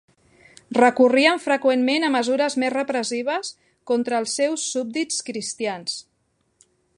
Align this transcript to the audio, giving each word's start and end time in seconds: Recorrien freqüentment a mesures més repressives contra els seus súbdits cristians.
Recorrien 0.77 1.41
freqüentment 1.43 2.05
a 2.07 2.09
mesures 2.15 2.57
més 2.63 2.73
repressives 2.75 3.51
contra 3.93 4.19
els 4.23 4.35
seus 4.41 4.65
súbdits 4.75 5.21
cristians. 5.29 6.01